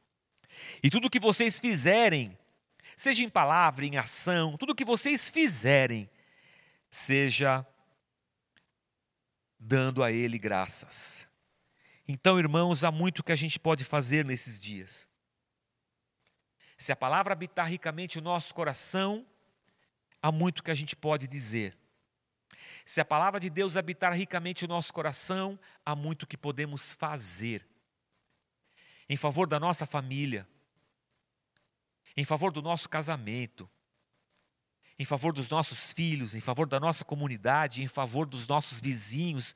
[0.81, 2.37] E tudo que vocês fizerem,
[2.99, 6.09] seja em palavra, em ação, tudo que vocês fizerem,
[6.91, 7.65] seja
[9.57, 11.25] dando a Ele graças.
[12.05, 15.07] Então, irmãos, há muito que a gente pode fazer nesses dias.
[16.77, 19.25] Se a palavra habitar ricamente o nosso coração,
[20.21, 21.77] há muito que a gente pode dizer.
[22.85, 27.65] Se a palavra de Deus habitar ricamente o nosso coração, há muito que podemos fazer.
[29.07, 30.45] Em favor da nossa família,
[32.19, 33.69] em favor do nosso casamento,
[34.97, 39.55] em favor dos nossos filhos, em favor da nossa comunidade, em favor dos nossos vizinhos,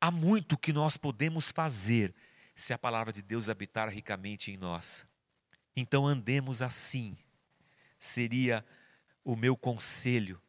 [0.00, 2.14] Há muito que nós podemos fazer
[2.54, 5.04] se a palavra de Deus habitar ricamente em nós.
[5.76, 7.16] Então andemos assim,
[7.98, 8.64] seria
[9.24, 10.40] o meu conselho,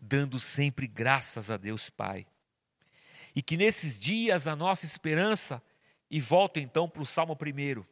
[0.00, 2.26] dando sempre graças a Deus Pai.
[3.34, 5.62] E que nesses dias a nossa esperança,
[6.10, 7.86] e volto então para o Salmo primeiro,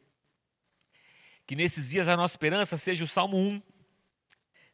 [1.45, 3.61] que nesses dias a nossa esperança seja o Salmo 1.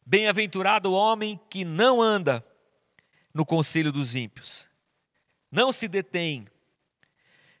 [0.04, 2.44] Bem-aventurado o homem que não anda
[3.32, 4.68] no conselho dos ímpios,
[5.50, 6.46] não se detém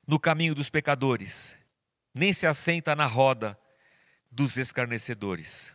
[0.06, 1.56] no caminho dos pecadores,
[2.12, 3.58] nem se assenta na roda
[4.30, 5.72] dos escarnecedores.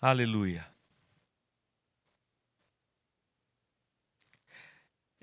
[0.00, 0.71] Aleluia.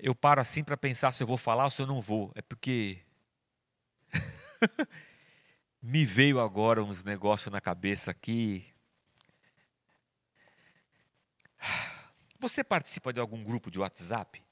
[0.02, 2.32] Eu paro assim para pensar se eu vou falar ou se eu não vou.
[2.34, 3.04] É porque
[5.82, 8.66] me veio agora uns negócios na cabeça aqui.
[12.38, 14.42] Você participa de algum grupo de WhatsApp?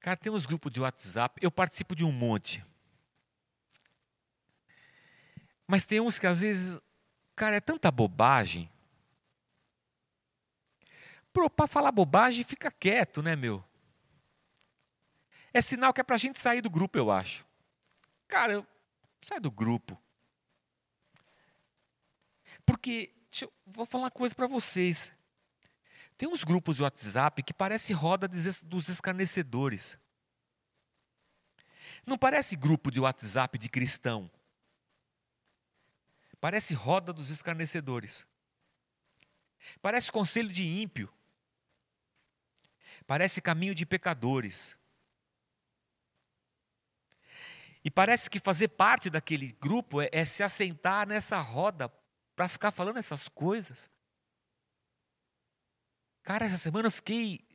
[0.00, 2.64] Cara, tem uns grupos de WhatsApp, eu participo de um monte.
[5.66, 6.80] Mas tem uns que às vezes,
[7.36, 8.68] cara, é tanta bobagem.
[11.32, 13.64] Para falar bobagem, fica quieto, né, meu?
[15.52, 17.46] É sinal que é para a gente sair do grupo, eu acho.
[18.28, 18.66] Cara, eu,
[19.20, 20.00] sai do grupo.
[22.64, 25.12] Porque, eu, vou falar uma coisa para vocês.
[26.16, 29.98] Tem uns grupos de WhatsApp que parece roda dos escarnecedores.
[32.06, 34.30] Não parece grupo de WhatsApp de cristão.
[36.40, 38.26] Parece roda dos escarnecedores.
[39.80, 41.12] Parece conselho de ímpio.
[43.12, 44.74] Parece caminho de pecadores.
[47.84, 51.92] E parece que fazer parte daquele grupo é, é se assentar nessa roda
[52.34, 53.90] para ficar falando essas coisas.
[56.22, 57.46] Cara, essa semana eu fiquei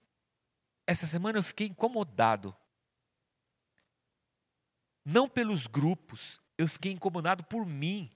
[0.85, 2.55] essa semana eu fiquei incomodado.
[5.03, 8.15] Não pelos grupos, eu fiquei incomodado por mim.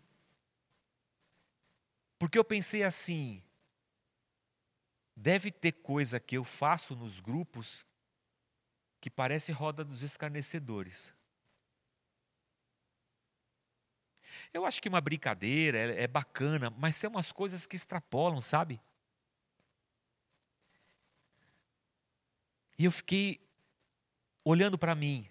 [2.20, 3.44] Porque eu pensei assim,
[5.16, 7.86] deve ter coisa que eu faço nos grupos
[9.00, 11.14] que parece roda dos escarnecedores.
[14.54, 18.82] Eu acho que uma brincadeira é, é bacana, mas são umas coisas que extrapolam, sabe?
[22.78, 23.40] E eu fiquei
[24.44, 25.30] olhando para mim.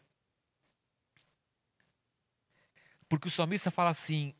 [3.09, 4.35] Porque o salmista fala assim: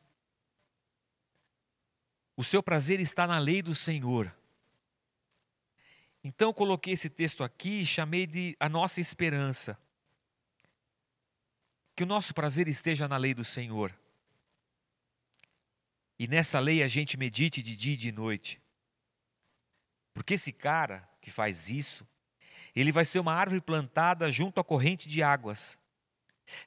[2.37, 4.35] o seu prazer está na lei do Senhor.
[6.23, 9.79] Então eu coloquei esse texto aqui e chamei de a nossa esperança.
[11.97, 13.95] Que o nosso prazer esteja na lei do Senhor.
[16.19, 18.61] E nessa lei a gente medite de dia e de noite.
[20.13, 22.07] Porque esse cara que faz isso,
[22.75, 25.79] ele vai ser uma árvore plantada junto à corrente de águas,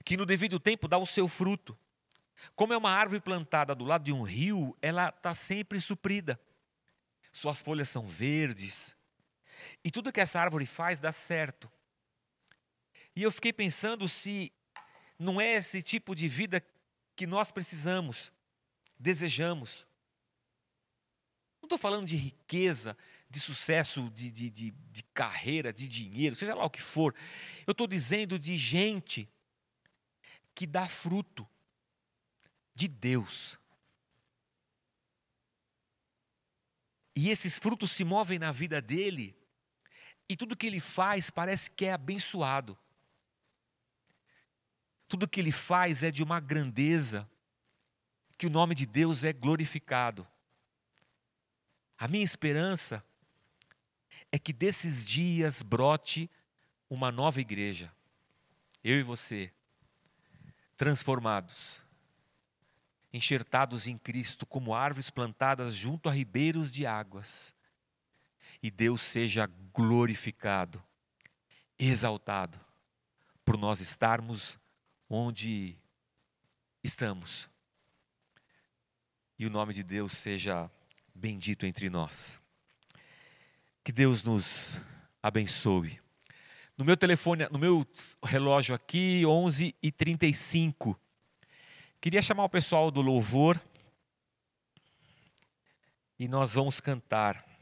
[0.04, 1.78] que no devido tempo dá o seu fruto.
[2.56, 6.40] Como é uma árvore plantada do lado de um rio, ela está sempre suprida.
[7.32, 8.96] Suas folhas são verdes.
[9.84, 11.72] E tudo que essa árvore faz dá certo.
[13.16, 14.52] E eu fiquei pensando se
[15.18, 16.64] não é esse tipo de vida
[17.16, 18.32] que nós precisamos,
[18.98, 19.86] desejamos.
[21.62, 22.98] Não estou falando de riqueza,
[23.30, 27.16] de sucesso, de, de, de, de carreira, de dinheiro, seja lá o que for.
[27.66, 29.30] Eu estou dizendo de gente
[30.54, 31.48] que dá fruto
[32.76, 33.58] de Deus.
[37.16, 39.36] E esses frutos se movem na vida dele,
[40.30, 42.78] e tudo que ele faz parece que é abençoado.
[45.08, 47.30] Tudo que ele faz é de uma grandeza,
[48.38, 50.28] que o nome de Deus é glorificado.
[51.98, 53.04] A minha esperança
[54.32, 56.30] é que desses dias brote
[56.90, 57.94] uma nova igreja.
[58.84, 59.54] Eu e você,
[60.76, 61.84] transformados,
[63.14, 67.54] enxertados em Cristo como árvores plantadas junto a ribeiros de águas.
[68.64, 70.82] E Deus seja glorificado,
[71.78, 72.60] exaltado,
[73.44, 74.58] por nós estarmos
[75.10, 75.78] onde
[76.82, 77.50] estamos.
[79.38, 80.72] E o nome de Deus seja
[81.14, 82.40] bendito entre nós.
[83.84, 84.80] Que Deus nos
[85.22, 86.00] abençoe.
[86.78, 87.86] No meu telefone, no meu
[88.24, 90.98] relógio aqui, 11 e 35.
[92.00, 93.62] Queria chamar o pessoal do louvor
[96.18, 97.53] e nós vamos cantar.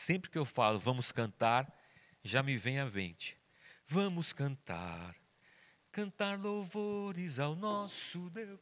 [0.00, 1.70] Sempre que eu falo vamos cantar,
[2.24, 3.38] já me vem à mente.
[3.86, 5.14] Vamos cantar,
[5.92, 8.60] cantar louvores ao nosso Deus.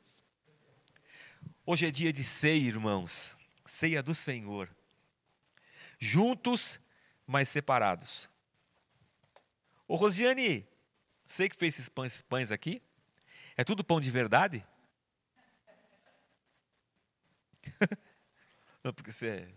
[1.64, 4.68] Hoje é dia de ceia, irmãos ceia do Senhor,
[5.96, 6.80] juntos,
[7.24, 8.28] mas separados.
[9.86, 10.66] Ô Rosiane,
[11.24, 12.82] sei que fez esses pães, pães aqui,
[13.56, 14.66] é tudo pão de verdade?
[18.82, 19.54] Não, porque você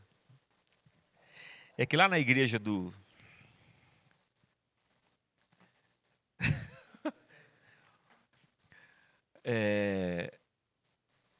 [1.83, 1.85] é...
[1.85, 2.93] que lá na igreja do.
[9.43, 10.37] é...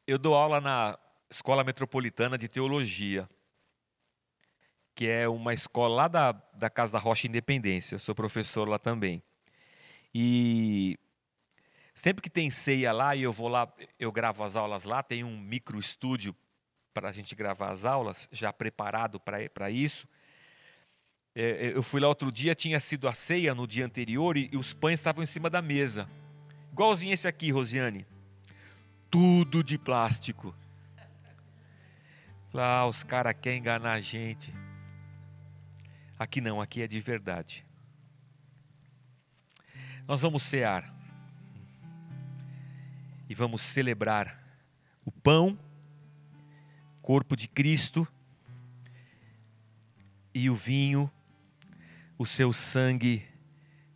[0.08, 0.98] Eu dou aula na
[1.30, 3.30] Escola Metropolitana de Teologia,
[4.96, 7.96] que é uma escola lá da, da Casa da Rocha Independência.
[7.96, 9.24] Eu sou professor lá também.
[10.14, 11.00] E
[11.94, 15.24] Sempre que tem ceia lá e eu vou lá, eu gravo as aulas lá, tem
[15.24, 16.36] um micro estúdio
[16.94, 20.08] para a gente gravar as aulas, já preparado para isso.
[21.34, 24.50] É, é, eu fui lá outro dia, tinha sido a ceia no dia anterior e,
[24.52, 26.10] e os pães estavam em cima da mesa.
[26.72, 28.06] Igualzinho esse aqui, Rosiane.
[29.10, 30.56] Tudo de plástico.
[32.54, 34.54] Lá os caras querem enganar a gente.
[36.20, 37.66] Aqui não, aqui é de verdade.
[40.08, 40.94] Nós vamos cear
[43.30, 44.38] e vamos celebrar
[45.06, 45.58] o pão,
[47.02, 48.06] corpo de Cristo,
[50.34, 51.12] e o vinho,
[52.22, 53.28] o seu sangue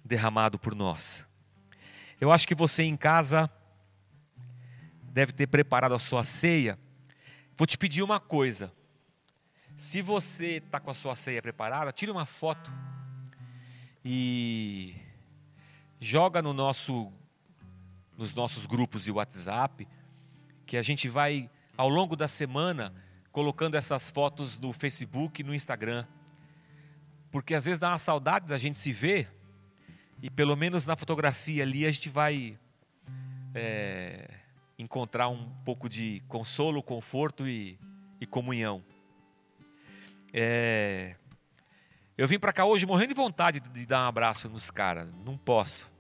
[0.03, 1.23] derramado por nós.
[2.19, 3.47] Eu acho que você em casa
[5.03, 6.80] deve ter preparado a sua ceia.
[7.55, 8.73] Vou te pedir uma coisa.
[9.78, 12.73] Se você está com a sua ceia preparada, tire uma foto
[14.03, 14.95] e
[15.99, 17.13] joga no nosso,
[18.17, 19.88] nos nossos grupos de WhatsApp,
[20.65, 21.47] que a gente vai,
[21.78, 22.91] ao longo da semana,
[23.32, 26.07] colocando essas fotos no Facebook e no Instagram.
[27.36, 29.30] Porque às vezes dá uma saudade da gente se ver,
[30.22, 32.58] e pelo menos na fotografia ali a gente vai
[33.54, 34.30] é,
[34.80, 37.78] encontrar um pouco de consolo, conforto e,
[38.22, 38.82] e comunhão.
[40.32, 41.18] É,
[42.18, 45.38] eu vim para cá hoje morrendo de vontade de dar um abraço nos caras, não
[45.38, 45.92] posso.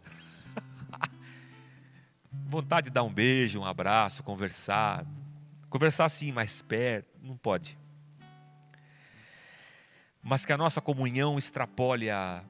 [2.47, 5.05] vontade de dar um beijo, um abraço, conversar.
[5.69, 7.77] Conversar assim, mais perto, não pode.
[10.27, 12.43] Mas que a nossa comunhão extrapole a,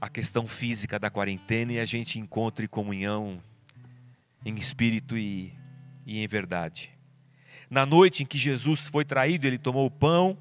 [0.00, 3.38] a questão física da quarentena e a gente encontre comunhão
[4.42, 5.52] em espírito e,
[6.06, 6.90] e em verdade.
[7.68, 10.38] Na noite em que Jesus foi traído, ele tomou o pão,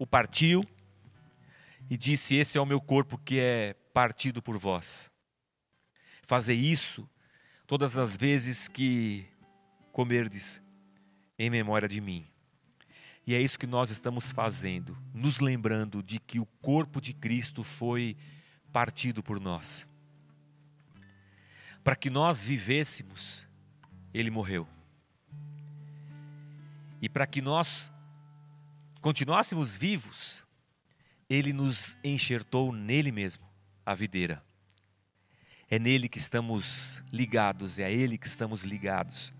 [0.00, 0.60] o partiu
[1.88, 5.08] e disse: Esse é o meu corpo que é partido por vós.
[6.24, 7.08] Fazer isso
[7.68, 9.24] todas as vezes que
[9.92, 10.60] comerdes
[11.38, 12.33] em memória de mim.
[13.26, 17.64] E é isso que nós estamos fazendo, nos lembrando de que o corpo de Cristo
[17.64, 18.16] foi
[18.70, 19.86] partido por nós.
[21.82, 23.46] Para que nós vivêssemos,
[24.12, 24.68] ele morreu.
[27.00, 27.90] E para que nós
[29.00, 30.44] continuássemos vivos,
[31.28, 33.44] ele nos enxertou nele mesmo,
[33.86, 34.42] a videira.
[35.70, 39.32] É nele que estamos ligados, é a ele que estamos ligados.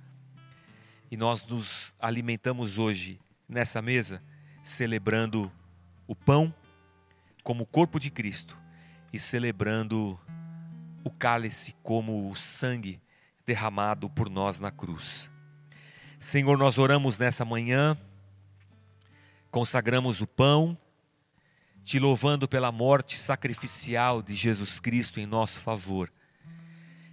[1.11, 4.23] E nós nos alimentamos hoje nessa mesa,
[4.63, 5.51] celebrando
[6.07, 6.55] o pão
[7.43, 8.59] como o corpo de Cristo
[9.13, 10.19] e celebrando
[11.05, 13.01] o cálice como o sangue
[13.47, 15.31] derramado por nós na cruz.
[16.19, 17.97] Senhor, nós oramos nessa manhã,
[19.51, 20.77] consagramos o pão,
[21.85, 26.11] te louvando pela morte sacrificial de Jesus Cristo em nosso favor.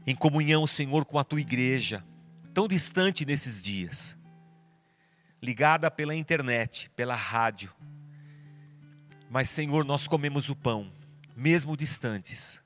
[0.07, 2.03] Em comunhão, Senhor, com a tua igreja,
[2.53, 4.17] tão distante nesses dias,
[5.41, 7.73] ligada pela internet, pela rádio.
[9.29, 10.91] Mas, Senhor, nós comemos o pão,
[11.35, 12.59] mesmo distantes.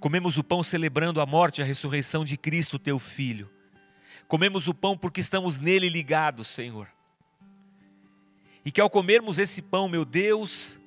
[0.00, 3.50] Comemos o pão celebrando a morte e a ressurreição de Cristo, teu Filho.
[4.26, 6.88] Comemos o pão porque estamos nele ligados, Senhor
[8.64, 10.78] e que ao comermos esse pão, meu Deus,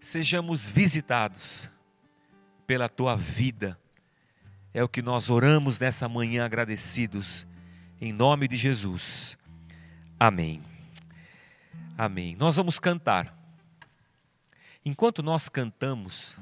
[0.00, 1.68] sejamos visitados
[2.66, 3.78] pela tua vida.
[4.72, 7.46] É o que nós oramos nessa manhã agradecidos,
[8.00, 9.35] em nome de Jesus.
[10.18, 10.62] Amém.
[11.96, 12.36] Amém.
[12.36, 13.36] Nós vamos cantar.
[14.84, 16.36] Enquanto nós cantamos,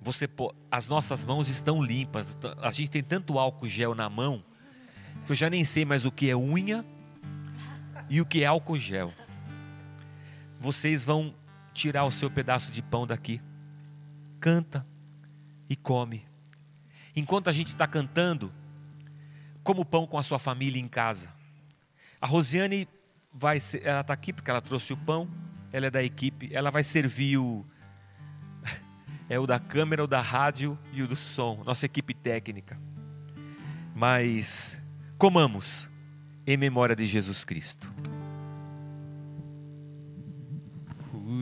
[0.00, 0.28] você
[0.70, 2.38] as nossas mãos estão limpas.
[2.62, 4.42] A gente tem tanto álcool gel na mão
[5.26, 6.84] que eu já nem sei mais o que é unha
[8.08, 9.12] e o que é álcool gel.
[10.58, 11.34] Vocês vão
[11.74, 13.40] tirar o seu pedaço de pão daqui,
[14.40, 14.86] canta
[15.68, 16.24] e come.
[17.14, 18.52] Enquanto a gente está cantando,
[19.62, 21.41] como pão com a sua família em casa.
[22.22, 22.86] A Rosiane
[23.34, 25.28] vai, ela está aqui porque ela trouxe o pão,
[25.72, 27.66] ela é da equipe, ela vai servir o
[29.28, 32.78] é o da câmera, o da rádio e o do som, nossa equipe técnica.
[33.92, 34.78] Mas
[35.18, 35.90] comamos
[36.46, 37.92] em memória de Jesus Cristo.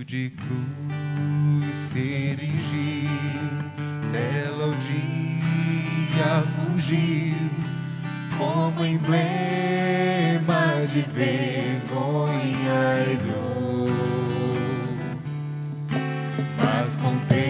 [0.07, 3.07] de cruz se erigir,
[4.11, 5.11] nela o dia
[8.39, 9.80] como emblema
[10.87, 12.33] de vergonha
[13.07, 13.91] e dor.
[16.57, 17.50] Mas contemplo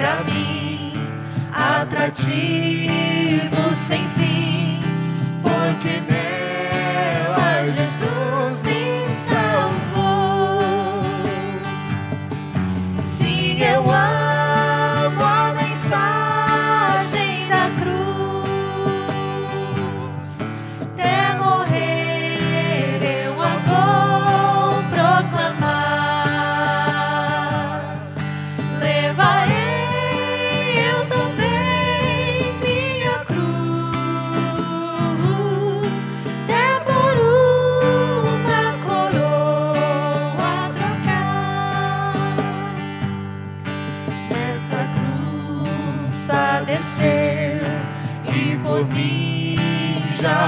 [0.00, 0.94] pra mim.
[1.52, 2.90] Atrativo
[3.74, 4.59] sem fim,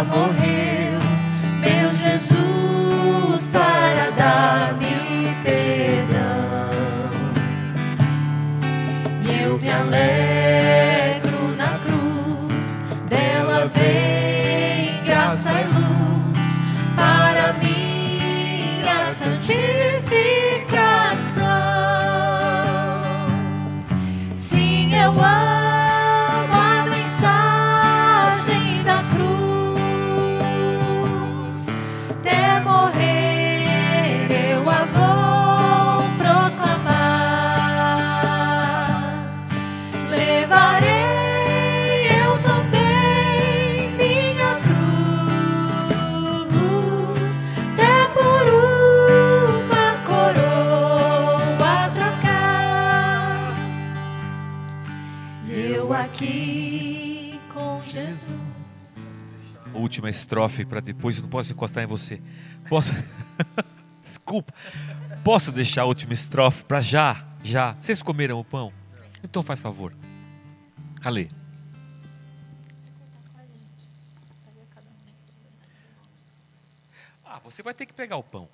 [0.03, 0.41] já
[56.12, 59.28] aqui com Jesus.
[59.74, 62.20] Última estrofe para depois, eu não posso encostar em você.
[62.68, 62.92] Posso?
[64.04, 64.52] Desculpa.
[65.24, 67.26] Posso deixar a última estrofe para já?
[67.42, 67.72] Já.
[67.80, 68.72] Vocês comeram o pão?
[69.24, 69.94] Então faz favor.
[71.02, 71.30] Ale.
[77.24, 78.48] Ah, você vai ter que pegar o pão.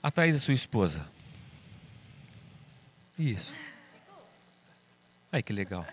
[0.00, 1.04] A Thaís é sua esposa.
[3.18, 3.52] Isso.
[5.30, 5.86] Ai, que legal.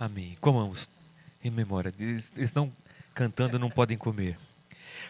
[0.00, 0.36] Amém.
[0.40, 0.88] Comamos
[1.44, 1.92] em memória.
[1.98, 2.72] Eles, eles estão
[3.14, 4.38] cantando, não podem comer.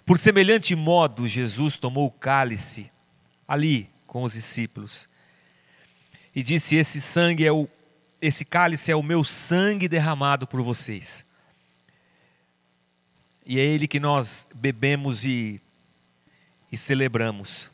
[0.04, 2.90] Por semelhante modo, Jesus tomou o cálice
[3.46, 5.08] ali com os discípulos
[6.34, 7.68] e disse: Esse sangue é o,
[8.20, 11.24] esse cálice é o meu sangue derramado por vocês.
[13.46, 15.60] E é ele que nós bebemos e,
[16.70, 17.70] e celebramos.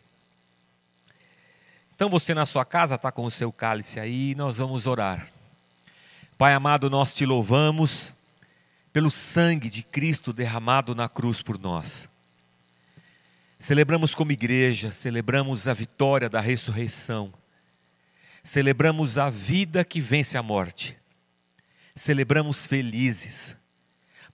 [2.04, 5.26] Então você na sua casa está com o seu cálice aí, nós vamos orar.
[6.36, 8.12] Pai amado, nós te louvamos
[8.92, 12.06] pelo sangue de Cristo derramado na cruz por nós.
[13.58, 17.32] Celebramos como igreja, celebramos a vitória da ressurreição,
[18.42, 20.98] celebramos a vida que vence a morte,
[21.96, 23.56] celebramos felizes,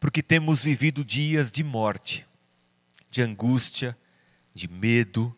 [0.00, 2.26] porque temos vivido dias de morte,
[3.08, 3.96] de angústia,
[4.52, 5.32] de medo,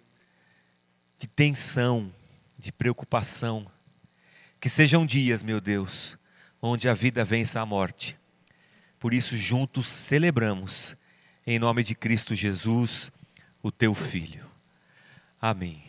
[1.19, 2.11] de tensão,
[2.63, 3.67] de preocupação.
[4.61, 6.17] Que sejam dias, meu Deus,
[6.63, 8.17] onde a vida vença a morte.
[9.01, 10.97] Por isso, juntos celebramos,
[11.45, 13.11] em nome de Cristo Jesus,
[13.61, 14.47] o teu Filho.
[15.41, 15.83] Amém.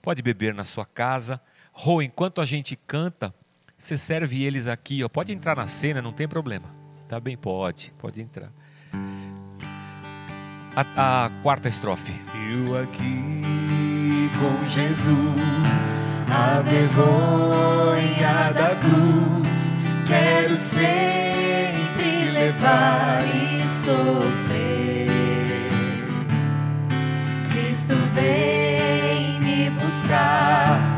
[0.00, 1.40] Pode beber na sua casa.
[1.72, 3.34] Rô, enquanto a gente canta,
[3.76, 5.02] você serve eles aqui.
[5.02, 5.08] Ó.
[5.08, 6.72] Pode entrar na cena, não tem problema.
[7.08, 7.36] Tá bem?
[7.36, 8.52] Pode, pode entrar.
[10.76, 12.12] A, a quarta estrofe.
[12.48, 13.42] Eu aqui
[14.38, 19.76] com Jesus, a vergonha da cruz,
[20.06, 25.10] quero sempre levar e sofrer.
[27.50, 30.91] Cristo vem me buscar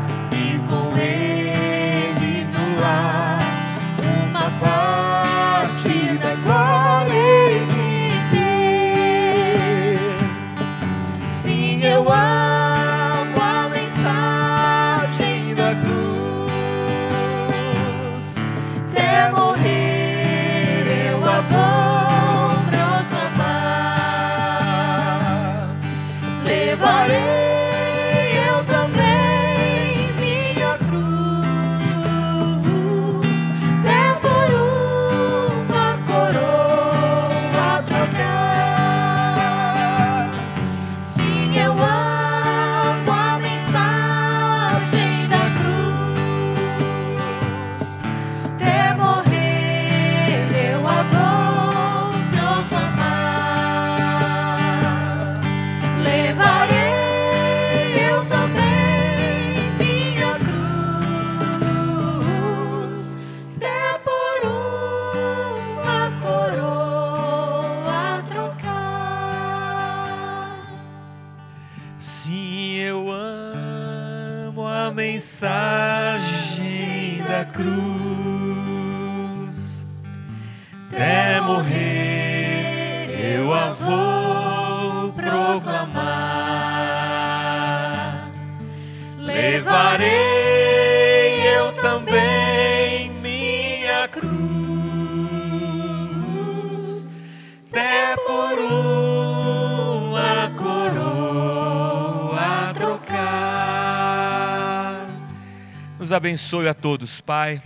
[106.15, 107.61] abençoe a todos, Pai.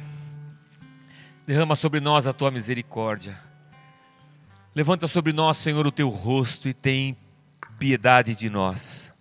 [1.45, 3.39] Derrama sobre nós a tua misericórdia.
[4.73, 7.15] Levanta sobre nós, Senhor, o teu rosto e tem
[7.77, 9.13] piedade de nós.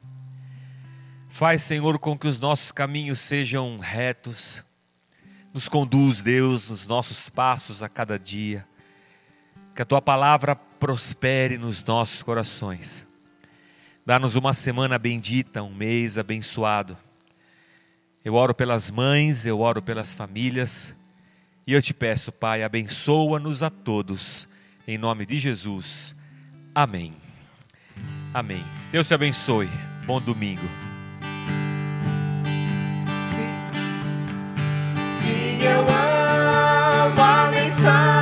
[1.29, 4.65] Faz, Senhor, com que os nossos caminhos sejam retos.
[5.53, 8.67] Nos conduz, Deus, nos nossos passos a cada dia.
[9.75, 13.07] Que a tua palavra prospere nos nossos corações.
[14.07, 16.97] Dá-nos uma semana bendita, um mês abençoado.
[18.29, 20.95] Eu oro pelas mães, eu oro pelas famílias.
[21.67, 24.47] E eu te peço, Pai, abençoa-nos a todos.
[24.87, 26.15] Em nome de Jesus.
[26.75, 27.15] Amém.
[28.35, 28.63] Amém.
[28.93, 29.71] Deus te abençoe.
[30.05, 30.69] Bom domingo.
[33.25, 33.49] Sim,
[35.23, 38.18] sim eu amo a mensagem.